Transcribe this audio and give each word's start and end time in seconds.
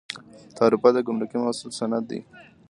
تعرفه 0.57 0.89
د 0.93 0.97
ګمرکي 1.07 1.37
محصول 1.43 1.71
سند 1.79 2.03
دی 2.09 2.19